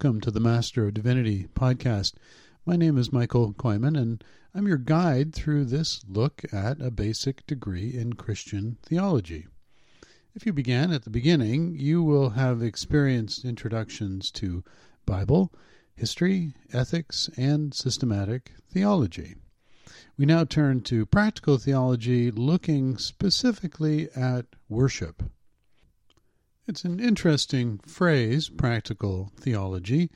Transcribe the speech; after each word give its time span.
welcome 0.00 0.20
to 0.20 0.30
the 0.30 0.38
Master 0.38 0.86
of 0.86 0.94
Divinity 0.94 1.48
podcast. 1.56 2.14
My 2.64 2.76
name 2.76 2.96
is 2.98 3.12
Michael 3.12 3.52
Kooiman, 3.52 3.98
and 3.98 4.22
I'm 4.54 4.68
your 4.68 4.76
guide 4.76 5.34
through 5.34 5.64
this 5.64 6.04
look 6.08 6.42
at 6.52 6.80
a 6.80 6.92
basic 6.92 7.44
degree 7.48 7.92
in 7.92 8.12
Christian 8.12 8.78
theology. 8.80 9.48
If 10.36 10.46
you 10.46 10.52
began 10.52 10.92
at 10.92 11.02
the 11.02 11.10
beginning, 11.10 11.74
you 11.76 12.00
will 12.04 12.30
have 12.30 12.62
experienced 12.62 13.44
introductions 13.44 14.30
to 14.32 14.62
Bible, 15.04 15.52
history, 15.96 16.54
ethics, 16.72 17.28
and 17.36 17.74
systematic 17.74 18.52
theology. 18.70 19.34
We 20.16 20.26
now 20.26 20.44
turn 20.44 20.82
to 20.82 21.06
practical 21.06 21.58
theology, 21.58 22.30
looking 22.30 22.98
specifically 22.98 24.10
at 24.14 24.46
worship. 24.68 25.24
It's 26.68 26.84
an 26.84 27.00
interesting 27.00 27.78
phrase, 27.86 28.50
practical 28.50 29.32
theology. 29.40 30.10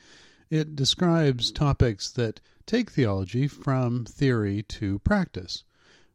It 0.50 0.76
describes 0.76 1.50
topics 1.50 2.10
that 2.10 2.42
take 2.66 2.90
theology 2.90 3.48
from 3.48 4.04
theory 4.04 4.62
to 4.64 4.98
practice. 4.98 5.64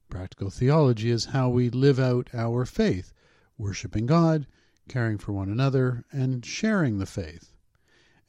Practical 0.10 0.52
theology 0.52 1.10
is 1.10 1.26
how 1.26 1.50
we 1.50 1.72
live 1.72 2.00
out 2.00 2.30
our 2.36 2.66
faith, 2.66 3.13
worshiping 3.58 4.05
God, 4.05 4.46
caring 4.88 5.18
for 5.18 5.32
one 5.32 5.50
another, 5.50 6.05
and 6.12 6.46
sharing 6.46 6.99
the 6.99 7.08
faith. 7.08 7.52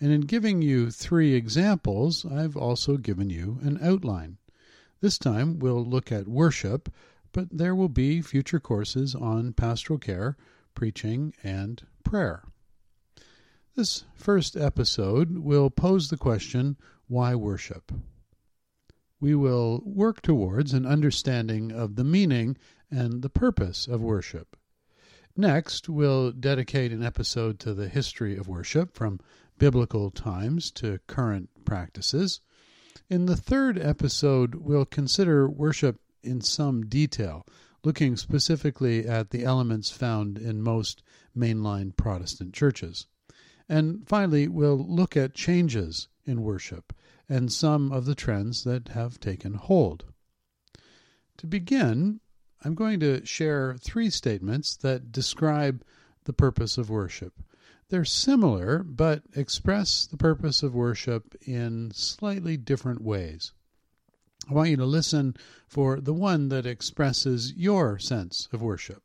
And 0.00 0.10
in 0.10 0.22
giving 0.22 0.62
you 0.62 0.90
three 0.90 1.34
examples, 1.34 2.24
I've 2.24 2.56
also 2.56 2.96
given 2.96 3.28
you 3.28 3.58
an 3.60 3.78
outline. 3.82 4.38
This 5.02 5.18
time 5.18 5.58
we'll 5.58 5.84
look 5.84 6.10
at 6.10 6.26
worship, 6.26 6.90
but 7.32 7.48
there 7.50 7.74
will 7.74 7.90
be 7.90 8.22
future 8.22 8.60
courses 8.60 9.14
on 9.14 9.52
pastoral 9.52 9.98
care, 9.98 10.38
preaching, 10.74 11.34
and 11.44 11.82
prayer. 12.08 12.42
This 13.76 14.04
first 14.14 14.56
episode 14.56 15.40
will 15.40 15.68
pose 15.68 16.08
the 16.08 16.16
question 16.16 16.78
why 17.06 17.34
worship? 17.34 17.92
We 19.20 19.34
will 19.34 19.82
work 19.84 20.22
towards 20.22 20.72
an 20.72 20.86
understanding 20.86 21.70
of 21.70 21.96
the 21.96 22.04
meaning 22.04 22.56
and 22.90 23.20
the 23.20 23.28
purpose 23.28 23.86
of 23.86 24.00
worship. 24.00 24.56
Next, 25.36 25.90
we'll 25.90 26.32
dedicate 26.32 26.92
an 26.92 27.02
episode 27.02 27.58
to 27.60 27.74
the 27.74 27.90
history 27.90 28.38
of 28.38 28.48
worship 28.48 28.96
from 28.96 29.20
biblical 29.58 30.10
times 30.10 30.70
to 30.70 31.00
current 31.08 31.50
practices. 31.66 32.40
In 33.10 33.26
the 33.26 33.36
third 33.36 33.78
episode, 33.78 34.54
we'll 34.54 34.86
consider 34.86 35.46
worship 35.46 36.00
in 36.22 36.40
some 36.40 36.86
detail, 36.86 37.44
looking 37.84 38.16
specifically 38.16 39.06
at 39.06 39.30
the 39.30 39.44
elements 39.44 39.90
found 39.90 40.38
in 40.38 40.62
most 40.62 41.02
mainline 41.36 41.96
Protestant 41.96 42.52
churches. 42.52 43.06
And 43.68 44.06
finally, 44.08 44.48
we'll 44.48 44.78
look 44.78 45.16
at 45.16 45.34
changes 45.34 46.08
in 46.24 46.42
worship 46.42 46.92
and 47.28 47.52
some 47.52 47.92
of 47.92 48.06
the 48.06 48.14
trends 48.14 48.64
that 48.64 48.88
have 48.88 49.20
taken 49.20 49.54
hold. 49.54 50.04
To 51.38 51.46
begin, 51.46 52.20
I'm 52.64 52.74
going 52.74 52.98
to 53.00 53.24
share 53.24 53.76
three 53.78 54.10
statements 54.10 54.74
that 54.76 55.12
describe 55.12 55.84
the 56.24 56.32
purpose 56.32 56.78
of 56.78 56.90
worship. 56.90 57.34
They're 57.90 58.04
similar, 58.04 58.82
but 58.82 59.22
express 59.34 60.06
the 60.06 60.16
purpose 60.16 60.62
of 60.62 60.74
worship 60.74 61.34
in 61.42 61.90
slightly 61.94 62.56
different 62.56 63.02
ways. 63.02 63.52
I 64.50 64.54
want 64.54 64.70
you 64.70 64.76
to 64.76 64.86
listen 64.86 65.36
for 65.66 66.00
the 66.00 66.14
one 66.14 66.48
that 66.48 66.64
expresses 66.64 67.52
your 67.54 67.98
sense 67.98 68.48
of 68.50 68.62
worship. 68.62 69.02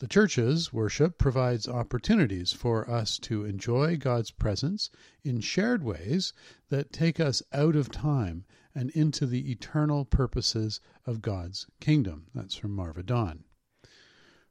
The 0.00 0.06
church's 0.06 0.70
worship 0.70 1.16
provides 1.16 1.66
opportunities 1.66 2.52
for 2.52 2.90
us 2.90 3.16
to 3.20 3.46
enjoy 3.46 3.96
God's 3.96 4.30
presence 4.30 4.90
in 5.22 5.40
shared 5.40 5.82
ways 5.82 6.34
that 6.68 6.92
take 6.92 7.18
us 7.18 7.42
out 7.54 7.74
of 7.74 7.90
time 7.90 8.44
and 8.74 8.90
into 8.90 9.24
the 9.24 9.50
eternal 9.50 10.04
purposes 10.04 10.80
of 11.06 11.22
God's 11.22 11.66
kingdom. 11.80 12.26
That's 12.34 12.56
from 12.56 12.72
Marva 12.72 13.02
Dawn. 13.02 13.44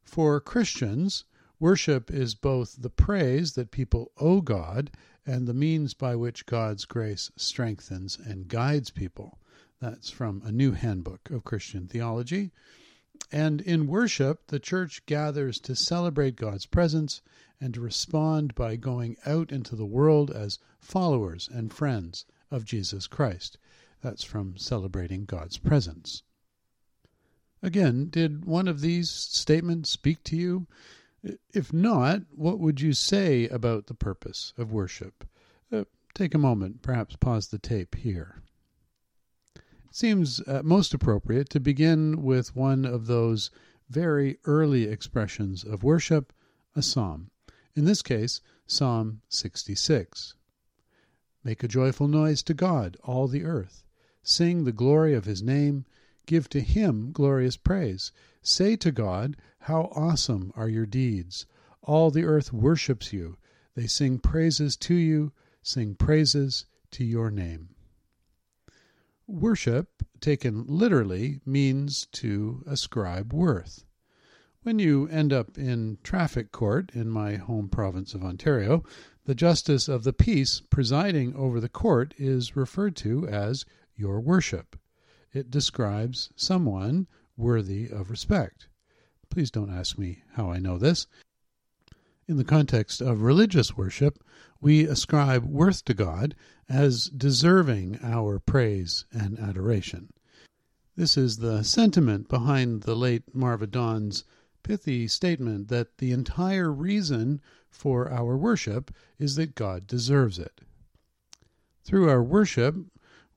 For 0.01 0.41
Christians, 0.41 1.25
worship 1.59 2.09
is 2.09 2.33
both 2.33 2.81
the 2.81 2.89
praise 2.89 3.53
that 3.53 3.69
people 3.69 4.11
owe 4.17 4.41
God 4.41 4.89
and 5.25 5.47
the 5.47 5.53
means 5.53 5.93
by 5.93 6.15
which 6.15 6.45
God's 6.45 6.85
grace 6.85 7.31
strengthens 7.35 8.17
and 8.17 8.47
guides 8.47 8.89
people. 8.89 9.39
That's 9.79 10.09
from 10.09 10.41
a 10.43 10.51
new 10.51 10.71
handbook 10.71 11.29
of 11.29 11.43
Christian 11.43 11.87
theology. 11.87 12.51
And 13.31 13.61
in 13.61 13.87
worship, 13.87 14.47
the 14.47 14.59
church 14.59 15.05
gathers 15.05 15.59
to 15.61 15.75
celebrate 15.75 16.35
God's 16.35 16.65
presence 16.65 17.21
and 17.59 17.73
to 17.73 17.81
respond 17.81 18.55
by 18.55 18.75
going 18.75 19.17
out 19.25 19.51
into 19.51 19.75
the 19.75 19.85
world 19.85 20.31
as 20.31 20.59
followers 20.79 21.49
and 21.51 21.73
friends 21.73 22.25
of 22.51 22.65
Jesus 22.65 23.07
Christ. 23.07 23.57
That's 24.01 24.23
from 24.23 24.57
celebrating 24.57 25.25
God's 25.25 25.57
presence. 25.57 26.23
Again, 27.61 28.09
did 28.09 28.43
one 28.43 28.67
of 28.67 28.81
these 28.81 29.09
statements 29.09 29.89
speak 29.89 30.23
to 30.25 30.35
you? 30.35 30.67
If 31.53 31.71
not, 31.71 32.23
what 32.35 32.59
would 32.59 32.81
you 32.81 32.93
say 32.93 33.47
about 33.47 33.87
the 33.87 33.93
purpose 33.93 34.53
of 34.57 34.71
worship? 34.71 35.25
Uh, 35.71 35.85
take 36.13 36.33
a 36.33 36.37
moment, 36.37 36.81
perhaps 36.81 37.15
pause 37.15 37.47
the 37.47 37.59
tape 37.59 37.95
here. 37.95 38.41
It 39.55 39.95
seems 39.95 40.41
uh, 40.47 40.61
most 40.63 40.93
appropriate 40.93 41.49
to 41.51 41.59
begin 41.59 42.23
with 42.23 42.55
one 42.55 42.83
of 42.85 43.07
those 43.07 43.51
very 43.89 44.39
early 44.45 44.83
expressions 44.83 45.63
of 45.63 45.83
worship, 45.83 46.33
a 46.75 46.81
psalm. 46.81 47.29
In 47.75 47.85
this 47.85 48.01
case, 48.01 48.41
Psalm 48.67 49.21
66. 49.29 50.35
Make 51.43 51.63
a 51.63 51.67
joyful 51.67 52.07
noise 52.07 52.41
to 52.43 52.53
God, 52.53 52.97
all 53.03 53.27
the 53.27 53.43
earth. 53.43 53.83
Sing 54.23 54.63
the 54.63 54.71
glory 54.71 55.13
of 55.13 55.25
his 55.25 55.43
name. 55.43 55.85
Give 56.25 56.47
to 56.49 56.61
him 56.61 57.11
glorious 57.11 57.57
praise. 57.57 58.11
Say 58.45 58.75
to 58.75 58.91
God, 58.91 59.37
How 59.57 59.83
awesome 59.95 60.51
are 60.53 60.67
your 60.67 60.85
deeds! 60.85 61.45
All 61.81 62.11
the 62.11 62.25
earth 62.25 62.51
worships 62.51 63.13
you. 63.13 63.37
They 63.73 63.87
sing 63.87 64.19
praises 64.19 64.75
to 64.77 64.95
you, 64.95 65.31
sing 65.61 65.95
praises 65.95 66.65
to 66.91 67.05
your 67.05 67.31
name. 67.31 67.69
Worship, 69.27 70.03
taken 70.19 70.65
literally, 70.67 71.39
means 71.45 72.05
to 72.07 72.65
ascribe 72.67 73.33
worth. 73.33 73.85
When 74.63 74.77
you 74.77 75.07
end 75.07 75.31
up 75.31 75.57
in 75.57 75.97
traffic 76.03 76.51
court 76.51 76.91
in 76.93 77.09
my 77.09 77.37
home 77.37 77.69
province 77.69 78.13
of 78.13 78.25
Ontario, 78.25 78.83
the 79.23 79.35
justice 79.35 79.87
of 79.87 80.03
the 80.03 80.11
peace 80.11 80.61
presiding 80.69 81.33
over 81.33 81.61
the 81.61 81.69
court 81.69 82.13
is 82.17 82.57
referred 82.57 82.97
to 82.97 83.25
as 83.25 83.63
your 83.95 84.19
worship. 84.19 84.77
It 85.31 85.49
describes 85.49 86.29
someone 86.35 87.07
worthy 87.37 87.89
of 87.89 88.09
respect. 88.09 88.67
Please 89.29 89.51
don't 89.51 89.73
ask 89.73 89.97
me 89.97 90.23
how 90.33 90.51
I 90.51 90.59
know 90.59 90.77
this. 90.77 91.07
In 92.27 92.37
the 92.37 92.43
context 92.43 93.01
of 93.01 93.21
religious 93.21 93.75
worship, 93.75 94.23
we 94.61 94.85
ascribe 94.85 95.43
worth 95.43 95.83
to 95.85 95.93
God 95.93 96.35
as 96.69 97.05
deserving 97.05 97.99
our 98.01 98.39
praise 98.39 99.05
and 99.11 99.37
adoration. 99.37 100.13
This 100.95 101.17
is 101.17 101.37
the 101.37 101.63
sentiment 101.63 102.29
behind 102.29 102.83
the 102.83 102.95
late 102.95 103.35
Marva 103.35 103.67
Dawn's 103.67 104.23
pithy 104.61 105.07
statement 105.07 105.67
that 105.67 105.97
the 105.97 106.11
entire 106.11 106.71
reason 106.71 107.41
for 107.69 108.09
our 108.09 108.37
worship 108.37 108.93
is 109.19 109.35
that 109.35 109.55
God 109.55 109.87
deserves 109.87 110.39
it. 110.39 110.61
Through 111.83 112.09
our 112.09 112.23
worship, 112.23 112.75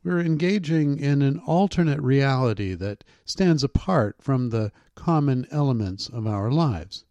we're 0.07 0.21
engaging 0.21 1.01
in 1.01 1.21
an 1.21 1.37
alternate 1.41 2.01
reality 2.01 2.75
that 2.75 3.03
stands 3.25 3.65
apart 3.65 4.15
from 4.21 4.51
the 4.51 4.71
common 4.95 5.45
elements 5.51 6.09
of 6.09 6.29
our 6.29 6.49
lives. 6.49 7.05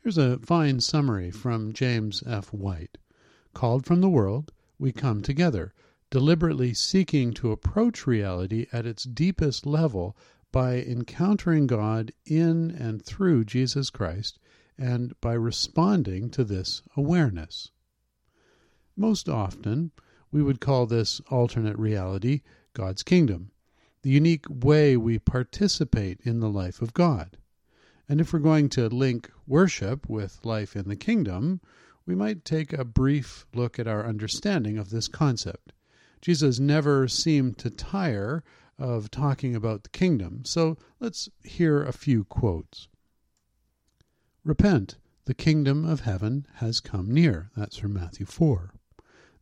Here's 0.00 0.16
a 0.16 0.38
fine 0.38 0.80
summary 0.80 1.30
from 1.30 1.74
James 1.74 2.22
F. 2.26 2.54
White. 2.54 2.96
Called 3.52 3.84
from 3.84 4.00
the 4.00 4.08
world, 4.08 4.50
we 4.78 4.92
come 4.92 5.20
together, 5.20 5.74
deliberately 6.08 6.72
seeking 6.72 7.34
to 7.34 7.52
approach 7.52 8.06
reality 8.06 8.66
at 8.72 8.86
its 8.86 9.04
deepest 9.04 9.66
level 9.66 10.16
by 10.50 10.80
encountering 10.80 11.66
God 11.66 12.12
in 12.24 12.70
and 12.70 13.04
through 13.04 13.44
Jesus 13.44 13.90
Christ 13.90 14.38
and 14.78 15.12
by 15.20 15.34
responding 15.34 16.30
to 16.30 16.44
this 16.44 16.80
awareness. 16.96 17.70
Most 18.96 19.28
often, 19.28 19.90
we 20.30 20.42
would 20.42 20.60
call 20.60 20.86
this 20.86 21.20
alternate 21.30 21.78
reality 21.78 22.42
God's 22.74 23.02
kingdom, 23.02 23.50
the 24.02 24.10
unique 24.10 24.46
way 24.48 24.96
we 24.96 25.18
participate 25.18 26.20
in 26.22 26.40
the 26.40 26.50
life 26.50 26.80
of 26.80 26.94
God. 26.94 27.36
And 28.08 28.20
if 28.20 28.32
we're 28.32 28.38
going 28.38 28.68
to 28.70 28.88
link 28.88 29.30
worship 29.46 30.08
with 30.08 30.44
life 30.44 30.76
in 30.76 30.88
the 30.88 30.96
kingdom, 30.96 31.60
we 32.06 32.14
might 32.14 32.44
take 32.44 32.72
a 32.72 32.84
brief 32.84 33.46
look 33.54 33.78
at 33.78 33.86
our 33.86 34.06
understanding 34.06 34.78
of 34.78 34.90
this 34.90 35.08
concept. 35.08 35.72
Jesus 36.22 36.58
never 36.58 37.06
seemed 37.06 37.58
to 37.58 37.70
tire 37.70 38.42
of 38.78 39.10
talking 39.10 39.54
about 39.54 39.82
the 39.82 39.90
kingdom, 39.90 40.44
so 40.44 40.78
let's 41.00 41.28
hear 41.42 41.82
a 41.82 41.92
few 41.92 42.24
quotes. 42.24 42.88
Repent, 44.44 44.96
The 45.26 45.34
kingdom 45.34 45.84
of 45.84 46.00
heaven 46.00 46.46
has 46.54 46.80
come 46.80 47.10
near. 47.10 47.50
That's 47.56 47.76
from 47.76 47.92
Matthew 47.92 48.24
4. 48.24 48.77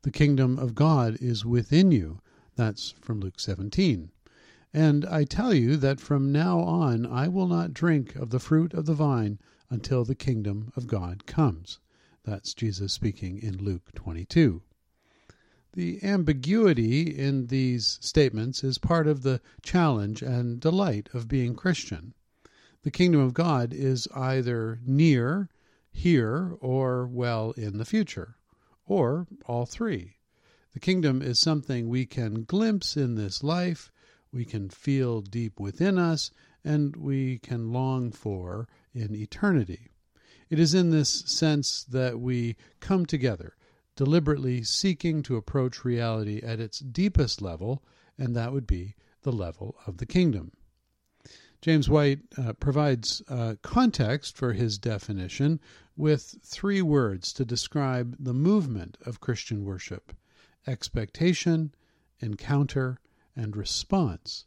The 0.06 0.12
kingdom 0.12 0.56
of 0.56 0.76
God 0.76 1.16
is 1.20 1.44
within 1.44 1.90
you. 1.90 2.20
That's 2.54 2.94
from 3.00 3.18
Luke 3.18 3.40
17. 3.40 4.12
And 4.72 5.04
I 5.04 5.24
tell 5.24 5.52
you 5.52 5.76
that 5.78 5.98
from 5.98 6.30
now 6.30 6.60
on 6.60 7.04
I 7.04 7.26
will 7.26 7.48
not 7.48 7.74
drink 7.74 8.14
of 8.14 8.30
the 8.30 8.38
fruit 8.38 8.72
of 8.72 8.86
the 8.86 8.94
vine 8.94 9.40
until 9.68 10.04
the 10.04 10.14
kingdom 10.14 10.72
of 10.76 10.86
God 10.86 11.26
comes. 11.26 11.80
That's 12.22 12.54
Jesus 12.54 12.92
speaking 12.92 13.42
in 13.42 13.56
Luke 13.56 13.90
22. 13.96 14.62
The 15.72 16.00
ambiguity 16.04 17.02
in 17.02 17.48
these 17.48 17.98
statements 18.00 18.62
is 18.62 18.78
part 18.78 19.08
of 19.08 19.24
the 19.24 19.40
challenge 19.60 20.22
and 20.22 20.60
delight 20.60 21.08
of 21.14 21.26
being 21.26 21.56
Christian. 21.56 22.14
The 22.82 22.92
kingdom 22.92 23.22
of 23.22 23.34
God 23.34 23.74
is 23.74 24.06
either 24.14 24.78
near, 24.86 25.48
here, 25.90 26.56
or 26.60 27.08
well 27.08 27.50
in 27.56 27.78
the 27.78 27.84
future, 27.84 28.36
or 28.86 29.26
all 29.44 29.66
three. 29.66 30.16
The 30.72 30.80
kingdom 30.80 31.22
is 31.22 31.38
something 31.38 31.88
we 31.88 32.06
can 32.06 32.44
glimpse 32.44 32.96
in 32.96 33.14
this 33.14 33.42
life, 33.42 33.90
we 34.32 34.44
can 34.44 34.68
feel 34.68 35.20
deep 35.20 35.58
within 35.58 35.98
us, 35.98 36.30
and 36.64 36.96
we 36.96 37.38
can 37.38 37.72
long 37.72 38.12
for 38.12 38.68
in 38.92 39.14
eternity. 39.14 39.90
It 40.48 40.58
is 40.58 40.74
in 40.74 40.90
this 40.90 41.10
sense 41.10 41.84
that 41.84 42.20
we 42.20 42.56
come 42.80 43.06
together 43.06 43.56
deliberately 43.96 44.62
seeking 44.62 45.22
to 45.22 45.36
approach 45.36 45.84
reality 45.84 46.40
at 46.42 46.60
its 46.60 46.78
deepest 46.80 47.40
level, 47.40 47.82
and 48.18 48.36
that 48.36 48.52
would 48.52 48.66
be 48.66 48.94
the 49.22 49.32
level 49.32 49.76
of 49.86 49.96
the 49.96 50.06
kingdom. 50.06 50.52
James 51.62 51.88
White 51.88 52.20
uh, 52.36 52.52
provides 52.52 53.22
uh, 53.28 53.54
context 53.62 54.36
for 54.36 54.52
his 54.52 54.78
definition 54.78 55.58
with 55.96 56.36
three 56.42 56.82
words 56.82 57.32
to 57.32 57.44
describe 57.44 58.16
the 58.18 58.34
movement 58.34 58.98
of 59.04 59.20
Christian 59.20 59.64
worship 59.64 60.12
expectation, 60.66 61.74
encounter, 62.18 62.98
and 63.36 63.56
response. 63.56 64.46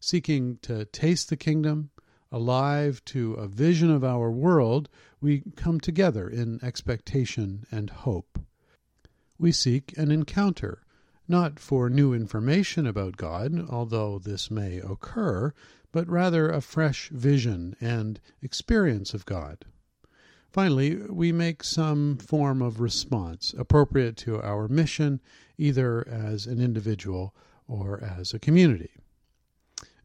Seeking 0.00 0.58
to 0.62 0.86
taste 0.86 1.28
the 1.28 1.36
kingdom, 1.36 1.90
alive 2.32 3.04
to 3.06 3.34
a 3.34 3.46
vision 3.46 3.90
of 3.90 4.02
our 4.02 4.30
world, 4.30 4.88
we 5.20 5.42
come 5.54 5.80
together 5.80 6.28
in 6.28 6.58
expectation 6.62 7.66
and 7.70 7.90
hope 7.90 8.38
we 9.38 9.50
seek 9.52 9.96
an 9.98 10.10
encounter, 10.10 10.82
not 11.26 11.58
for 11.58 11.90
new 11.90 12.14
information 12.14 12.86
about 12.86 13.16
God, 13.16 13.68
although 13.68 14.18
this 14.18 14.50
may 14.50 14.78
occur, 14.78 15.52
but 15.92 16.08
rather 16.08 16.48
a 16.48 16.60
fresh 16.60 17.08
vision 17.10 17.76
and 17.80 18.20
experience 18.42 19.12
of 19.12 19.26
God. 19.26 19.64
Finally, 20.54 20.94
we 21.10 21.32
make 21.32 21.64
some 21.64 22.16
form 22.16 22.62
of 22.62 22.78
response 22.78 23.52
appropriate 23.58 24.16
to 24.16 24.40
our 24.40 24.68
mission, 24.68 25.20
either 25.58 26.06
as 26.06 26.46
an 26.46 26.60
individual 26.60 27.34
or 27.66 28.00
as 28.00 28.32
a 28.32 28.38
community. 28.38 28.92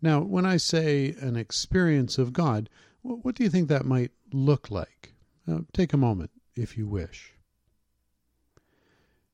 Now, 0.01 0.21
when 0.21 0.47
I 0.47 0.57
say 0.57 1.13
an 1.21 1.35
experience 1.35 2.17
of 2.17 2.33
God, 2.33 2.67
what 3.03 3.35
do 3.35 3.43
you 3.43 3.49
think 3.51 3.69
that 3.69 3.85
might 3.85 4.09
look 4.33 4.71
like? 4.71 5.13
Uh, 5.47 5.59
take 5.71 5.93
a 5.93 5.97
moment, 5.97 6.31
if 6.55 6.79
you 6.79 6.87
wish. 6.87 7.35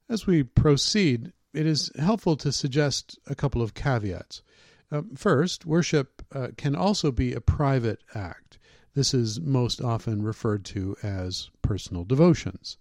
As 0.09 0.27
we 0.27 0.43
proceed, 0.43 1.31
it 1.53 1.65
is 1.65 1.93
helpful 1.97 2.35
to 2.35 2.51
suggest 2.51 3.17
a 3.25 3.35
couple 3.35 3.61
of 3.61 3.73
caveats. 3.73 4.41
Uh, 4.91 5.03
first, 5.15 5.65
worship 5.65 6.25
uh, 6.33 6.49
can 6.57 6.75
also 6.75 7.09
be 7.09 7.31
a 7.31 7.39
private 7.39 8.03
act. 8.13 8.57
This 8.95 9.13
is 9.13 9.41
most 9.41 9.81
often 9.81 10.21
referred 10.21 10.63
to 10.65 10.95
as 11.03 11.49
personal 11.61 12.05
devotions. 12.05 12.77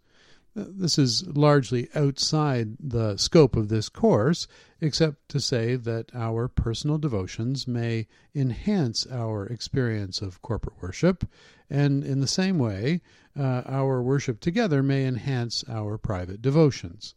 Uh, 0.56 0.66
this 0.68 0.96
is 0.96 1.26
largely 1.26 1.88
outside 1.92 2.76
the 2.78 3.16
scope 3.16 3.56
of 3.56 3.68
this 3.68 3.88
course, 3.88 4.46
except 4.80 5.28
to 5.30 5.40
say 5.40 5.74
that 5.74 6.14
our 6.14 6.46
personal 6.46 6.98
devotions 6.98 7.66
may 7.66 8.06
enhance 8.32 9.04
our 9.10 9.44
experience 9.46 10.22
of 10.22 10.40
corporate 10.40 10.80
worship, 10.80 11.28
and 11.68 12.04
in 12.04 12.20
the 12.20 12.28
same 12.28 12.60
way, 12.60 13.00
uh, 13.36 13.62
our 13.66 14.00
worship 14.00 14.38
together 14.38 14.84
may 14.84 15.06
enhance 15.06 15.64
our 15.68 15.98
private 15.98 16.40
devotions. 16.40 17.16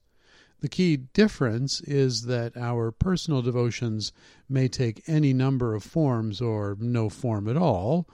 The 0.62 0.70
key 0.70 0.98
difference 0.98 1.82
is 1.82 2.24
that 2.24 2.58
our 2.58 2.92
personal 2.92 3.44
devotions 3.44 4.12
may 4.50 4.68
take 4.68 5.08
any 5.08 5.32
number 5.32 5.76
of 5.76 5.84
forms 5.84 6.42
or 6.42 6.76
no 6.80 7.10
form 7.10 7.48
at 7.48 7.58
all, 7.58 8.08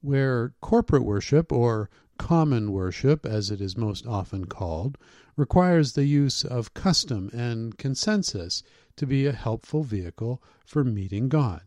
where 0.00 0.54
corporate 0.60 1.04
worship, 1.04 1.52
or 1.52 1.90
common 2.18 2.72
worship 2.72 3.24
as 3.24 3.50
it 3.50 3.60
is 3.60 3.76
most 3.76 4.06
often 4.06 4.44
called, 4.46 4.98
requires 5.36 5.92
the 5.92 6.04
use 6.04 6.44
of 6.44 6.74
custom 6.74 7.30
and 7.32 7.78
consensus 7.78 8.62
to 8.96 9.06
be 9.06 9.26
a 9.26 9.32
helpful 9.32 9.82
vehicle 9.82 10.42
for 10.64 10.84
meeting 10.84 11.28
God. 11.28 11.62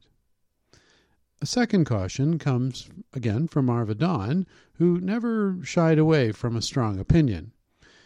A 1.42 1.46
second 1.46 1.86
caution 1.86 2.38
comes 2.38 2.90
again 3.14 3.48
from 3.48 3.66
Marva 3.66 3.96
Dawn, 3.96 4.46
who 4.74 5.00
never 5.00 5.58
shied 5.64 5.98
away 5.98 6.32
from 6.32 6.56
a 6.56 6.62
strong 6.62 7.00
opinion. 7.00 7.54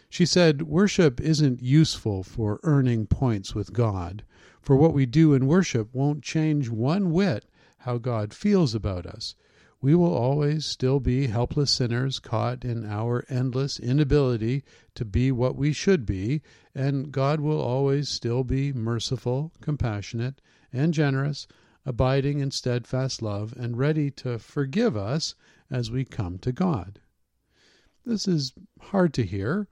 She 0.08 0.24
said, 0.24 0.62
Worship 0.62 1.20
isn't 1.20 1.60
useful 1.60 2.22
for 2.22 2.60
earning 2.62 3.06
points 3.06 3.54
with 3.54 3.72
God, 3.72 4.24
for 4.62 4.76
what 4.76 4.94
we 4.94 5.04
do 5.04 5.34
in 5.34 5.46
worship 5.46 5.92
won't 5.92 6.22
change 6.22 6.70
one 6.70 7.10
whit 7.10 7.44
how 7.78 7.98
God 7.98 8.32
feels 8.32 8.74
about 8.74 9.04
us. 9.04 9.34
We 9.80 9.94
will 9.94 10.14
always 10.14 10.64
still 10.64 11.00
be 11.00 11.26
helpless 11.26 11.70
sinners 11.70 12.18
caught 12.18 12.64
in 12.64 12.86
our 12.86 13.24
endless 13.28 13.78
inability 13.78 14.64
to 14.94 15.04
be 15.04 15.30
what 15.30 15.54
we 15.54 15.72
should 15.72 16.06
be, 16.06 16.42
and 16.74 17.12
God 17.12 17.40
will 17.40 17.60
always 17.60 18.08
still 18.08 18.42
be 18.42 18.72
merciful, 18.72 19.52
compassionate, 19.60 20.40
and 20.72 20.94
generous, 20.94 21.46
abiding 21.84 22.40
in 22.40 22.50
steadfast 22.50 23.20
love, 23.20 23.52
and 23.56 23.76
ready 23.76 24.10
to 24.12 24.38
forgive 24.38 24.96
us 24.96 25.34
as 25.70 25.90
we 25.90 26.04
come 26.04 26.38
to 26.38 26.52
God. 26.52 27.00
This 28.04 28.26
is 28.26 28.54
hard 28.80 29.12
to 29.14 29.24
hear 29.24 29.68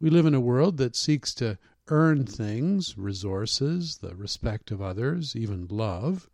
we 0.00 0.10
live 0.10 0.26
in 0.26 0.34
a 0.34 0.40
world 0.40 0.76
that 0.76 0.94
seeks 0.94 1.34
to 1.34 1.58
earn 1.88 2.24
things, 2.24 2.96
resources, 2.96 3.98
the 3.98 4.14
respect 4.14 4.70
of 4.70 4.80
others, 4.80 5.34
even 5.34 5.66
love. 5.68 6.30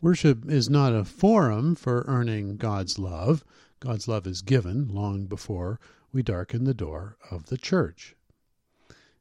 Worship 0.00 0.48
is 0.48 0.70
not 0.70 0.94
a 0.94 1.04
forum 1.04 1.74
for 1.74 2.04
earning 2.06 2.56
God's 2.56 2.98
love. 2.98 3.44
God's 3.80 4.06
love 4.06 4.26
is 4.26 4.42
given 4.42 4.88
long 4.88 5.26
before 5.26 5.80
we 6.12 6.22
darken 6.22 6.64
the 6.64 6.74
door 6.74 7.16
of 7.30 7.46
the 7.46 7.58
church. 7.58 8.14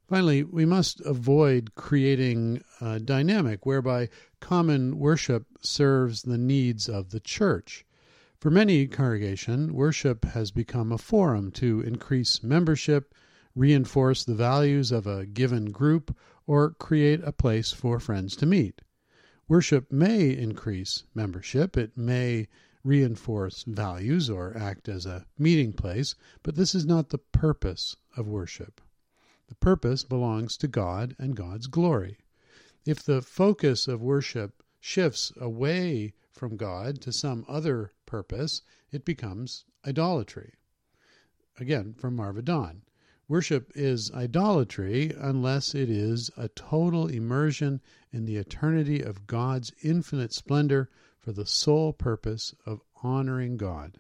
Finally, 0.08 0.44
we 0.44 0.66
must 0.66 1.02
avoid 1.02 1.76
creating 1.76 2.64
a 2.80 3.00
dynamic 3.00 3.66
whereby 3.66 4.10
common 4.40 4.98
worship 5.00 5.46
serves 5.62 6.22
the 6.22 6.38
needs 6.38 6.88
of 6.88 7.10
the 7.10 7.20
church. 7.20 7.86
For 8.40 8.50
many 8.52 8.88
congregation, 8.88 9.74
worship 9.74 10.26
has 10.26 10.52
become 10.52 10.92
a 10.92 10.98
forum 10.98 11.52
to 11.54 11.82
increase 11.82 12.44
membership 12.44 13.14
reinforce 13.58 14.24
the 14.24 14.36
values 14.36 14.92
of 14.92 15.08
a 15.08 15.26
given 15.26 15.72
group, 15.72 16.16
or 16.46 16.70
create 16.70 17.20
a 17.24 17.32
place 17.32 17.72
for 17.72 18.00
friends 18.00 18.36
to 18.36 18.46
meet. 18.46 18.82
Worship 19.50 19.92
may 19.92 20.36
increase 20.36 21.04
membership, 21.16 21.78
it 21.78 21.98
may 21.98 22.50
reinforce 22.84 23.64
values 23.64 24.30
or 24.30 24.56
act 24.58 24.90
as 24.90 25.06
a 25.06 25.26
meeting 25.38 25.72
place, 25.72 26.16
but 26.44 26.56
this 26.56 26.76
is 26.76 26.86
not 26.86 27.10
the 27.10 27.18
purpose 27.18 27.96
of 28.18 28.28
worship. 28.28 28.82
The 29.48 29.56
purpose 29.56 30.04
belongs 30.04 30.58
to 30.58 30.68
God 30.68 31.16
and 31.18 31.34
God's 31.34 31.68
glory. 31.68 32.18
If 32.86 33.02
the 33.04 33.22
focus 33.22 33.88
of 33.88 34.02
worship 34.02 34.64
shifts 34.82 35.32
away 35.38 36.14
from 36.34 36.58
God 36.58 37.00
to 37.02 37.14
some 37.14 37.46
other 37.48 37.94
purpose, 38.06 38.62
it 38.92 39.06
becomes 39.06 39.64
idolatry. 39.86 40.56
Again, 41.58 41.94
from 41.94 42.16
Marva 42.18 42.42
Dawn. 42.42 42.82
Worship 43.30 43.74
is 43.76 44.10
idolatry 44.14 45.12
unless 45.18 45.76
it 45.76 45.90
is 45.90 46.32
a 46.38 46.48
total 46.48 47.08
immersion 47.08 47.82
in 48.10 48.24
the 48.24 48.38
eternity 48.38 49.02
of 49.02 49.28
God's 49.28 49.74
infinite 49.84 50.32
splendor 50.32 50.90
for 51.20 51.34
the 51.34 51.46
sole 51.46 51.92
purpose 51.92 52.56
of 52.66 52.82
honoring 53.04 53.58
God. 53.58 54.00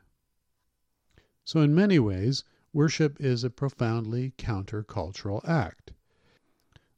So, 1.43 1.59
in 1.59 1.75
many 1.75 1.99
ways, 1.99 2.45
worship 2.71 3.19
is 3.19 3.43
a 3.43 3.49
profoundly 3.49 4.31
countercultural 4.37 5.45
act. 5.45 5.91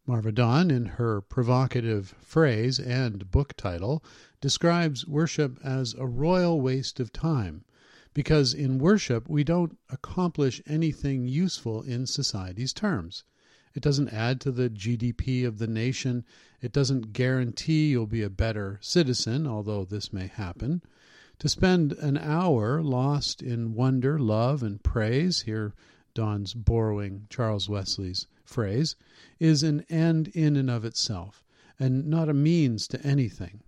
Marva 0.05 0.31
Dawn, 0.31 0.69
in 0.69 0.85
her 0.85 1.21
provocative 1.21 2.09
phrase 2.19 2.79
and 2.79 3.31
book 3.31 3.55
title, 3.57 4.03
describes 4.39 5.07
worship 5.07 5.59
as 5.63 5.95
a 5.95 6.05
royal 6.05 6.61
waste 6.61 6.99
of 6.99 7.11
time 7.11 7.65
because 8.13 8.53
in 8.53 8.79
worship 8.79 9.29
we 9.29 9.43
don't 9.43 9.77
accomplish 9.89 10.61
anything 10.67 11.27
useful 11.27 11.81
in 11.81 12.05
society's 12.05 12.73
terms. 12.73 13.23
It 13.73 13.83
doesn't 13.83 14.09
add 14.09 14.41
to 14.41 14.51
the 14.51 14.69
GDP 14.69 15.45
of 15.45 15.59
the 15.59 15.67
nation. 15.67 16.25
It 16.59 16.71
doesn't 16.73 17.13
guarantee 17.13 17.89
you'll 17.89 18.07
be 18.07 18.23
a 18.23 18.29
better 18.29 18.79
citizen, 18.81 19.45
although 19.45 19.85
this 19.85 20.11
may 20.11 20.27
happen. 20.27 20.81
To 21.37 21.47
spend 21.47 21.93
an 21.93 22.17
hour 22.17 22.81
lost 22.81 23.41
in 23.41 23.73
wonder, 23.73 24.19
love, 24.19 24.63
and 24.63 24.83
praise, 24.83 25.43
here 25.43 25.73
Dawn's 26.13 26.53
borrowing 26.53 27.27
Charles 27.29 27.69
Wesley's 27.69 28.27
phrase, 28.43 28.95
is 29.39 29.63
an 29.63 29.85
end 29.89 30.29
in 30.29 30.55
and 30.57 30.69
of 30.69 30.83
itself, 30.83 31.43
and 31.79 32.07
not 32.07 32.27
a 32.27 32.33
means 32.33 32.87
to 32.87 33.01
anything. 33.05 33.61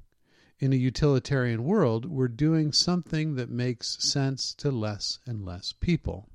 In 0.61 0.73
a 0.73 0.75
utilitarian 0.75 1.63
world, 1.63 2.05
we're 2.05 2.27
doing 2.27 2.71
something 2.71 3.33
that 3.33 3.49
makes 3.49 3.97
sense 3.97 4.53
to 4.53 4.69
less 4.69 5.17
and 5.25 5.43
less 5.43 5.73
people. 5.73 6.29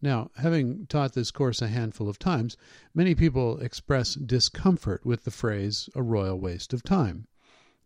Now, 0.00 0.30
having 0.36 0.86
taught 0.86 1.14
this 1.14 1.32
course 1.32 1.60
a 1.60 1.66
handful 1.66 2.08
of 2.08 2.20
times, 2.20 2.56
many 2.94 3.16
people 3.16 3.58
express 3.58 4.14
discomfort 4.14 5.04
with 5.04 5.24
the 5.24 5.32
phrase 5.32 5.90
a 5.96 6.04
royal 6.04 6.38
waste 6.38 6.72
of 6.72 6.84
time. 6.84 7.26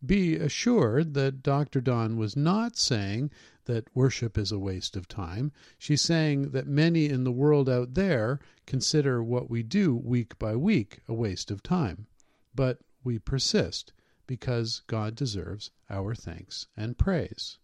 Be 0.04 0.36
assured 0.36 1.14
that 1.14 1.42
Dr. 1.42 1.80
Dawn 1.80 2.18
was 2.18 2.36
not 2.36 2.76
saying 2.76 3.30
that 3.64 3.88
worship 3.94 4.36
is 4.36 4.52
a 4.52 4.58
waste 4.58 4.94
of 4.94 5.08
time. 5.08 5.52
She's 5.78 6.02
saying 6.02 6.50
that 6.50 6.66
many 6.66 7.08
in 7.08 7.24
the 7.24 7.32
world 7.32 7.66
out 7.66 7.94
there 7.94 8.40
consider 8.66 9.22
what 9.22 9.48
we 9.48 9.62
do 9.62 9.96
week 9.96 10.38
by 10.38 10.54
week 10.54 11.00
a 11.08 11.14
waste 11.14 11.50
of 11.50 11.62
time. 11.62 12.08
But 12.54 12.80
we 13.02 13.18
persist 13.18 13.94
because 14.32 14.80
God 14.86 15.14
deserves 15.14 15.70
our 15.90 16.14
thanks 16.14 16.66
and 16.74 16.96
praise. 16.96 17.58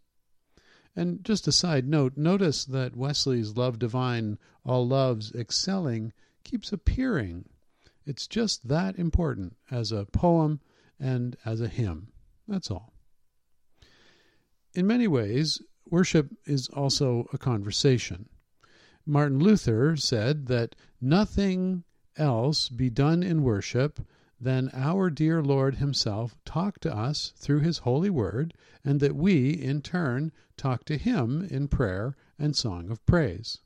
And 0.94 1.24
just 1.24 1.48
a 1.48 1.52
side 1.52 1.88
note, 1.88 2.18
notice 2.18 2.66
that 2.66 2.94
Wesley's 2.94 3.56
Love 3.56 3.78
Divine, 3.78 4.36
All 4.66 4.86
Loves 4.86 5.32
Excelling 5.34 6.12
keeps 6.44 6.70
appearing. 6.70 7.48
It's 8.04 8.26
just 8.26 8.68
that 8.68 8.98
important 8.98 9.56
as 9.70 9.92
a 9.92 10.04
poem 10.12 10.60
and 11.00 11.38
as 11.42 11.62
a 11.62 11.68
hymn. 11.68 12.08
That's 12.46 12.70
all. 12.70 12.92
In 14.74 14.86
many 14.86 15.08
ways, 15.08 15.62
worship 15.88 16.28
is 16.44 16.68
also 16.68 17.30
a 17.32 17.38
conversation. 17.38 18.28
Martin 19.06 19.38
Luther 19.38 19.96
said 19.96 20.48
that 20.48 20.76
nothing 21.00 21.84
else 22.18 22.68
be 22.68 22.90
done 22.90 23.22
in 23.22 23.42
worship 23.42 24.06
then 24.40 24.70
our 24.72 25.10
dear 25.10 25.42
Lord 25.42 25.76
Himself 25.76 26.36
talk 26.44 26.78
to 26.80 26.96
us 26.96 27.32
through 27.36 27.60
His 27.60 27.78
holy 27.78 28.10
word, 28.10 28.54
and 28.84 29.00
that 29.00 29.16
we, 29.16 29.50
in 29.50 29.82
turn, 29.82 30.32
talk 30.56 30.84
to 30.84 30.96
Him 30.96 31.46
in 31.50 31.68
prayer 31.68 32.14
and 32.38 32.54
song 32.54 32.90
of 32.90 33.04
praise. 33.04 33.58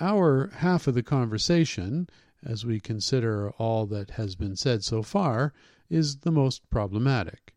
Our 0.00 0.48
half 0.48 0.86
of 0.86 0.94
the 0.94 1.02
conversation, 1.02 2.08
as 2.44 2.66
we 2.66 2.80
consider 2.80 3.50
all 3.52 3.86
that 3.86 4.10
has 4.10 4.34
been 4.34 4.56
said 4.56 4.84
so 4.84 5.02
far, 5.02 5.52
is 5.88 6.18
the 6.18 6.32
most 6.32 6.68
problematic. 6.68 7.54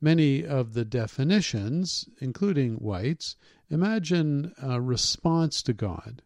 Many 0.00 0.46
of 0.46 0.74
the 0.74 0.84
definitions, 0.84 2.08
including 2.20 2.76
White's, 2.76 3.34
imagine 3.68 4.52
a 4.62 4.80
response 4.80 5.62
to 5.62 5.72
God. 5.72 6.22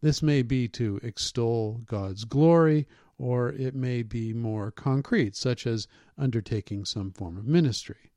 This 0.00 0.22
may 0.22 0.42
be 0.42 0.68
to 0.68 1.00
extol 1.02 1.80
God's 1.86 2.24
glory 2.24 2.86
or 3.18 3.50
it 3.52 3.74
may 3.74 4.02
be 4.02 4.32
more 4.32 4.70
concrete, 4.70 5.34
such 5.34 5.66
as 5.66 5.88
undertaking 6.16 6.84
some 6.84 7.10
form 7.10 7.36
of 7.36 7.46
ministry. 7.46 8.12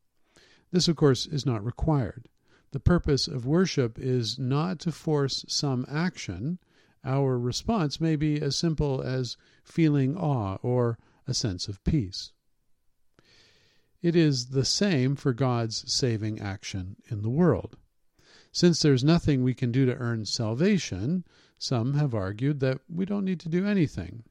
This, 0.71 0.87
of 0.87 0.95
course, 0.95 1.25
is 1.25 1.45
not 1.45 1.65
required. 1.65 2.29
The 2.71 2.79
purpose 2.79 3.27
of 3.27 3.45
worship 3.45 3.99
is 3.99 4.39
not 4.39 4.79
to 4.79 4.91
force 4.91 5.43
some 5.47 5.85
action. 5.89 6.59
Our 7.03 7.37
response 7.37 7.99
may 7.99 8.15
be 8.15 8.41
as 8.41 8.55
simple 8.55 9.01
as 9.01 9.35
feeling 9.63 10.15
awe 10.15 10.55
or 10.61 10.97
a 11.27 11.33
sense 11.33 11.67
of 11.67 11.83
peace. 11.83 12.31
It 14.01 14.15
is 14.15 14.47
the 14.47 14.65
same 14.65 15.15
for 15.15 15.33
God's 15.33 15.91
saving 15.91 16.39
action 16.39 16.95
in 17.09 17.21
the 17.21 17.29
world. 17.29 17.75
Since 18.51 18.81
there's 18.81 19.03
nothing 19.03 19.43
we 19.43 19.53
can 19.53 19.71
do 19.71 19.85
to 19.85 19.95
earn 19.95 20.25
salvation, 20.25 21.23
some 21.57 21.93
have 21.93 22.13
argued 22.13 22.59
that 22.61 22.81
we 22.89 23.05
don't 23.05 23.25
need 23.25 23.39
to 23.41 23.49
do 23.49 23.65
anything. 23.65 24.23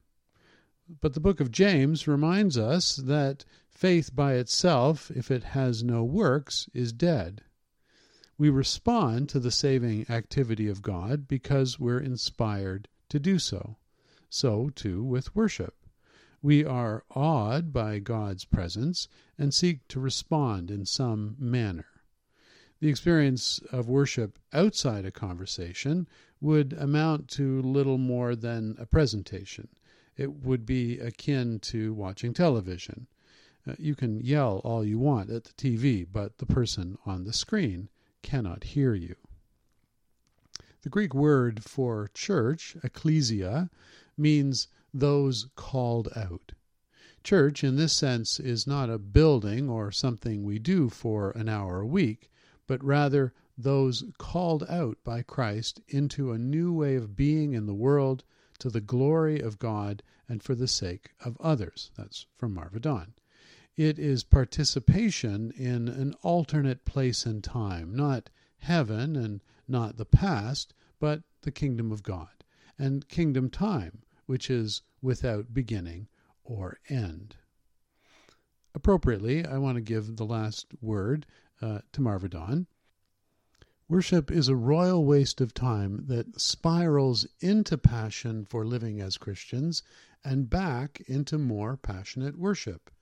But 1.01 1.15
the 1.15 1.21
book 1.21 1.39
of 1.39 1.53
James 1.53 2.09
reminds 2.09 2.59
us 2.59 2.97
that 2.97 3.45
faith 3.69 4.13
by 4.13 4.35
itself, 4.35 5.09
if 5.13 5.31
it 5.31 5.45
has 5.45 5.85
no 5.85 6.03
works, 6.03 6.69
is 6.75 6.93
dead. 6.93 7.45
We 8.37 8.51
respond 8.51 9.29
to 9.29 9.39
the 9.39 9.53
saving 9.53 10.11
activity 10.11 10.67
of 10.67 10.83
God 10.83 11.29
because 11.29 11.79
we're 11.79 12.01
inspired 12.01 12.89
to 13.09 13.21
do 13.21 13.39
so. 13.39 13.77
So, 14.29 14.69
too, 14.71 15.05
with 15.05 15.33
worship. 15.33 15.77
We 16.43 16.65
are 16.65 17.05
awed 17.15 17.73
by 17.73 18.01
God's 18.01 18.45
presence 18.45 19.07
and 19.39 19.55
seek 19.55 19.87
to 19.89 20.01
respond 20.01 20.73
in 20.73 20.87
some 20.87 21.37
manner. 21.39 21.87
The 22.81 22.89
experience 22.89 23.61
of 23.71 23.89
worship 23.89 24.41
outside 24.53 25.05
a 25.05 25.13
conversation 25.13 26.09
would 26.41 26.73
amount 26.73 27.29
to 27.29 27.63
little 27.63 27.99
more 27.99 28.35
than 28.35 28.75
a 28.77 28.87
presentation 28.87 29.69
it 30.21 30.45
would 30.45 30.67
be 30.67 30.99
akin 30.99 31.59
to 31.59 31.95
watching 31.95 32.35
television. 32.35 33.07
Uh, 33.67 33.73
you 33.79 33.95
can 33.95 34.21
yell 34.21 34.61
all 34.65 34.85
you 34.85 34.99
want 34.99 35.31
at 35.31 35.45
the 35.45 35.53
TV, 35.55 36.07
but 36.13 36.37
the 36.37 36.45
person 36.45 36.99
on 37.07 37.25
the 37.25 37.33
screen 37.33 37.89
cannot 38.21 38.65
hear 38.65 38.93
you. 38.93 39.17
The 40.83 40.91
Greek 40.91 41.15
word 41.15 41.65
for 41.65 42.11
church, 42.13 42.77
ecclesia, 42.85 43.71
means 44.19 44.69
those 44.93 45.49
called 45.57 46.11
out. 46.15 46.53
Church, 47.25 47.65
in 47.65 47.77
this 47.77 47.95
sense, 47.95 48.39
is 48.39 48.67
not 48.67 48.91
a 48.91 48.99
building 48.99 49.71
or 49.71 49.91
something 49.91 50.45
we 50.45 50.59
do 50.59 50.91
for 50.91 51.31
an 51.31 51.49
hour 51.49 51.81
a 51.81 51.87
week, 51.87 52.31
but 52.67 52.85
rather 52.85 53.33
those 53.57 54.05
called 54.19 54.65
out 54.69 54.99
by 55.03 55.23
Christ 55.23 55.81
into 55.89 56.31
a 56.31 56.39
new 56.39 56.75
way 56.75 56.97
of 56.97 57.17
being 57.17 57.55
in 57.55 57.65
the 57.65 57.73
world 57.73 58.23
to 58.61 58.71
the 58.71 58.81
glory 58.81 59.41
of 59.41 59.59
God 59.59 60.03
and 60.29 60.43
for 60.43 60.55
the 60.55 60.69
sake 60.69 61.11
of 61.25 61.37
others. 61.41 61.91
That's 61.97 62.27
from 62.37 62.55
Marva 62.55 62.81
Dawn. 62.81 63.15
It 63.77 63.99
is 63.99 64.25
participation 64.25 65.51
in 65.53 65.89
an 65.89 66.15
alternate 66.23 66.85
place 66.85 67.27
and 67.27 67.43
time, 67.43 67.95
not 67.95 68.31
heaven 68.59 69.17
and 69.17 69.43
not 69.67 69.97
the 69.97 70.05
past, 70.05 70.75
but 70.99 71.23
the 71.43 71.51
kingdom 71.51 71.91
of 71.91 72.03
God, 72.03 72.45
and 72.79 73.09
kingdom 73.09 73.49
time, 73.49 74.03
which 74.27 74.51
is 74.51 74.83
without 75.01 75.55
beginning 75.55 76.09
or 76.45 76.79
end. 76.89 77.37
Appropriately, 78.75 79.45
I 79.45 79.59
want 79.59 79.77
to 79.77 79.81
give 79.81 80.17
the 80.17 80.27
last 80.27 80.67
word 80.81 81.27
uh, 81.63 81.81
to 81.93 82.01
Marva 82.01 82.29
Dawn. 82.29 82.67
Worship 83.91 84.31
is 84.31 84.47
a 84.47 84.55
royal 84.55 85.05
waste 85.05 85.41
of 85.41 85.53
time 85.53 86.05
that 86.07 86.41
spirals 86.41 87.27
into 87.41 87.77
passion 87.77 88.45
for 88.45 88.65
living 88.65 89.01
as 89.01 89.19
Christians 89.19 89.83
and 90.23 90.49
back 90.49 91.03
into 91.09 91.39
more 91.39 91.77
passionate 91.77 92.39
worship. 92.39 92.93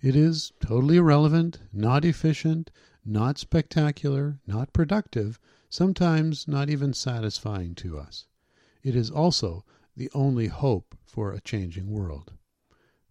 It 0.00 0.16
is 0.16 0.50
totally 0.58 0.96
irrelevant, 0.96 1.60
not 1.72 2.04
efficient, 2.04 2.72
not 3.04 3.38
spectacular, 3.38 4.40
not 4.44 4.72
productive, 4.72 5.38
sometimes 5.68 6.48
not 6.48 6.68
even 6.68 6.92
satisfying 6.92 7.76
to 7.76 7.96
us. 7.96 8.26
It 8.82 8.96
is 8.96 9.08
also 9.08 9.64
the 9.96 10.10
only 10.14 10.48
hope 10.48 10.98
for 11.04 11.30
a 11.30 11.40
changing 11.40 11.88
world. 11.88 12.32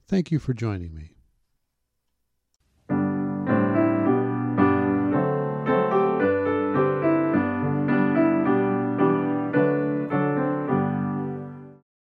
Thank 0.10 0.30
you 0.30 0.40
for 0.40 0.54
joining 0.54 0.94
me. 0.94 1.16